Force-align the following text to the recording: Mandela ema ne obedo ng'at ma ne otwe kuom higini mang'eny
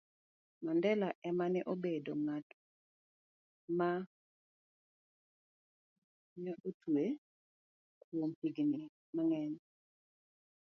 Mandela 0.65 1.07
ema 1.29 1.45
ne 1.53 1.61
obedo 1.73 2.13
ng'at 2.25 2.47
ma 3.77 3.89
ne 6.43 6.51
otwe 6.69 7.05
kuom 8.03 8.29
higini 8.39 8.81
mang'eny 9.15 9.55